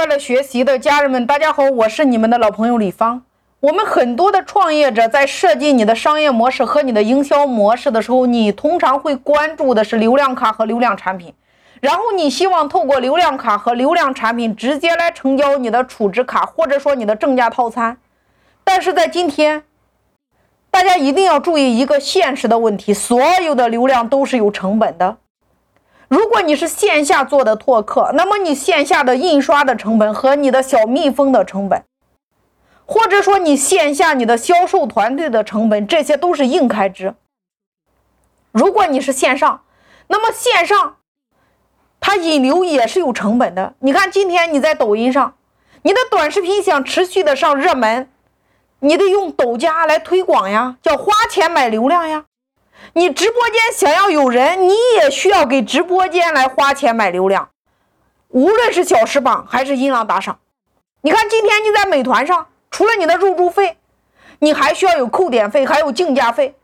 [0.00, 3.22] 快乐学习的家人们，大家好，我是你们的老朋友李芳。
[3.60, 11.34] 我们很多的创业者在设计你的商业模式和你的营销模式的时候，你通常会关注的是流量卡和流量产品，
[11.82, 17.98] 然后你希望透过流量卡和流量产品直接来成交你的储值卡，或者说你的正价套餐。
[18.64, 19.64] 但是在今天，
[20.70, 25.18] 大家一定要注意一个现实的问题：所有的流量都是有成本的。
[26.10, 31.84] 如果你是线下做的拓客，那么你线下的印刷的成本和你的小蜜蜂的成本，
[32.84, 37.14] 或者说你线下你的销售团队的成本，这些都是硬开支。
[38.50, 39.62] 如果你是线上，
[40.08, 40.96] 那么线上
[42.00, 43.74] 它引流也是有成本的。
[43.78, 45.34] 你看今天你在抖音上，
[45.82, 48.10] 你的短视频想持续的上热门，
[48.80, 52.24] 你得用抖加来推广呀，叫花钱买流量呀。
[52.92, 57.50] 你直播间想要有人，你也需要给直播间来花钱买流量，
[58.28, 60.40] 无论是小时榜还是音浪打赏。
[61.02, 63.78] 你看今天你在美团上，除了你的入驻费，
[64.40, 66.56] 你还需要有扣点费，还有竞价费，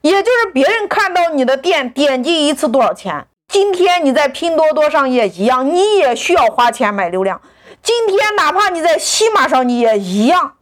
[0.00, 3.26] 也就是别人看到你的店点击一次多少钱。
[3.48, 7.42] 今天你在拼多多上也一样，你也需要花钱买流量。
[7.82, 10.56] 今天哪怕你在西马上，你也一样。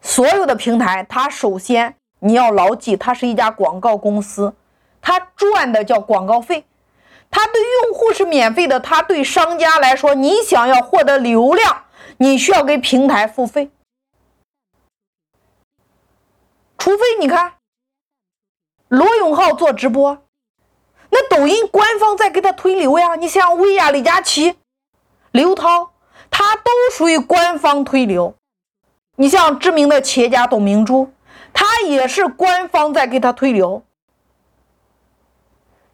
[0.00, 1.96] 所有的平台，它首先。
[2.24, 4.54] 你要牢记，它是一家广告公司，
[5.00, 6.64] 它赚的叫广告费，
[7.28, 11.84] 它对用户是免费的，它对商家来说，你想要获得流量，
[12.18, 13.72] 你需要给平台付费，
[16.78, 17.54] 除非你看
[18.86, 20.22] 罗永浩做直播，
[21.10, 24.54] 那抖音官方在给他推流呀，你像薇娅、李佳琦、
[25.32, 25.90] 刘涛，
[26.30, 28.36] 他都属于官方推流，
[29.16, 31.10] 你像知名的企业家董明珠。
[31.52, 33.82] 他也是官方在给他推流。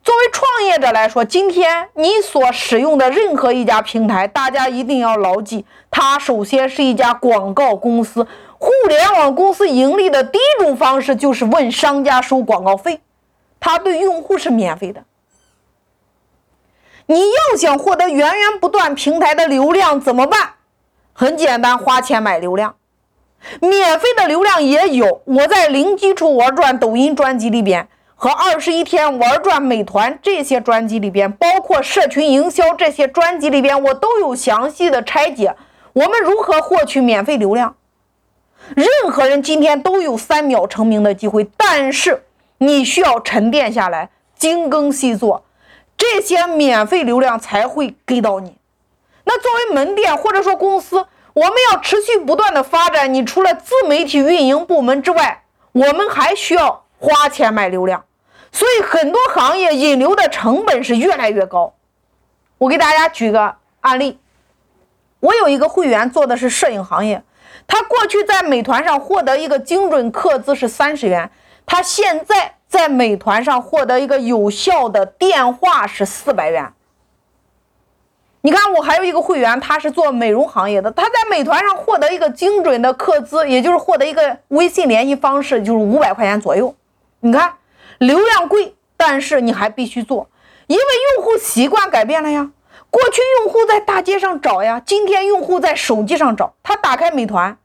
[0.03, 8.27] 作为创业者来说，今天你所使用的任何一家平台，大家一定要牢记，它首先是一家广告公司。
[8.59, 13.03] 互联网公司盈利的第一种方式就是问商家收广告费，
[13.61, 15.05] 它对用户是免费的。
[17.05, 20.55] 你要想获得源源不断平台的流量怎么办？
[21.13, 22.77] 很简单，花钱买流量。
[23.61, 35.55] 免费的流量也有，我在零基础玩转抖音专辑里边和二十一天玩转美团这些专辑里边，包括社群营销这些专辑里边，我都有详细的拆解。
[35.93, 37.77] 我们如何获取免费流量？
[38.75, 42.25] 任何人今天都有三秒成名的机会，但是
[42.59, 45.45] 你需要沉淀下来，精耕细作，
[45.97, 48.59] 这些免费流量才会给到你。
[49.25, 51.07] 那作为门店或者说公司。
[51.39, 53.15] 我们要持续不断的发展。
[53.15, 58.05] 你除了自媒体运营部门之外，我们还需要花钱买流量。
[58.51, 61.75] 所以很多行业引流的成本是越来越高。
[62.59, 64.19] 我给大家举个案例，
[65.21, 67.23] 我有一个会员做的是摄影行业，
[67.69, 71.31] 他过去在美团上获得一个精准客资是三十元，
[71.65, 76.73] 他现在在美团上获得一个有效的电话是四百元。
[78.41, 86.75] 你看，我还有一个会员，他是做美容行业的，他在美团上获得一个精准的客资，也就是获得一个微信联系方式，就是五百块钱左右。
[87.21, 87.55] 你看，
[87.99, 90.29] 流量贵，但是你还必须做，
[90.69, 90.83] 因为
[91.17, 92.51] 用户习惯改变了呀。
[92.91, 97.59] 过去用户在大街上找呀，今天用户在手机上找，他打开美团，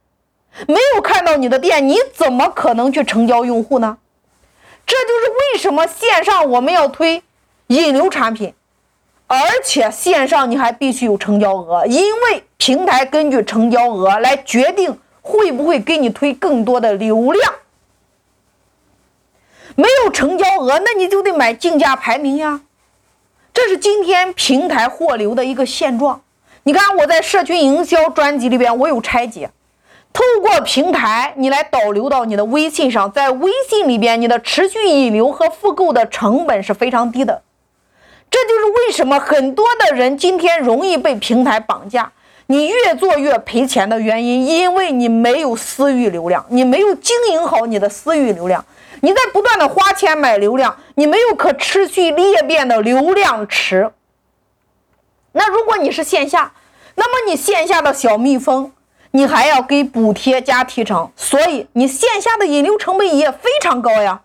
[0.68, 4.00] 没有看到你的店，你怎么可能去成交用户呢？
[4.86, 7.24] 这就是为什么线上我们要推
[7.68, 8.54] 引流产品。
[9.28, 17.54] 而且线上你还必须有成交额，因为平台根据成交额来决定会不会给你推更多的流量。
[19.76, 22.62] 没有成交额，那你就得买竞价排名呀。
[23.52, 26.22] 这是今天平台货流的一个现状。
[26.64, 29.50] 你看我在社群营销专辑里边，我有拆解，
[30.12, 37.42] 透过平台你来导流到你的微信上，在微信里边你的持续引流和复购的成本是非常低的。
[38.34, 42.12] 这就是为什么很多的人今天容易被平台绑架，
[42.48, 48.66] 你越做越赔钱的原因，因为你没有私域流量，你没有经营好你的私域流量，
[49.02, 53.92] 你在不断的花钱买流量，你没有可持续裂变的流量池。
[55.34, 56.54] 那如果你是线下，
[56.96, 58.72] 那么你线下的小蜜蜂，
[59.12, 64.23] 你还要给补贴加提成，所以你线下的引流成本也非常高呀。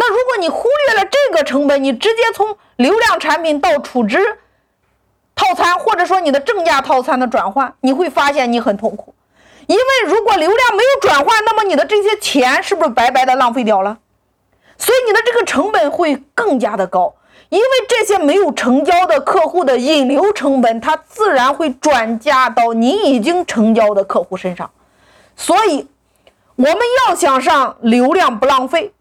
[0.00, 4.38] 那如果你忽略了这个成本，你直接从流量产品到储值
[5.34, 9.14] 套餐，或者说你的正价套餐的转换，你会发现你很痛苦，
[9.66, 13.98] 因为如果流量没有转换，那么你的这些钱是不是白白的浪费掉了？
[14.78, 17.14] 所以你的这个成本会更加的高，
[17.50, 24.70] 因为这些没有成交的客户的引流成本，它自然会转嫁到你已经成交的客户身上。
[25.36, 25.86] 所以，
[26.56, 28.94] 我们要想上流量不浪费，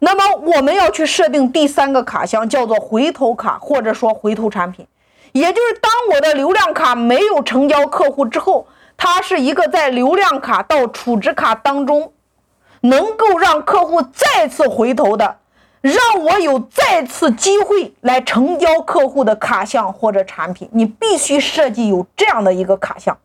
[0.00, 4.86] 那么我们要去设定第三个卡项，叫做回头卡，或者说回头产品。
[5.32, 8.66] 也就是当我的流量卡没有成交客户之后，
[8.96, 12.12] 它是一个在流量卡到储值卡当中，
[12.80, 15.36] 能够让客户再次回头的。
[15.82, 23.16] 让我有再次机会来成交客户的卡项或者产品，你必须设计有这样的一个卡项。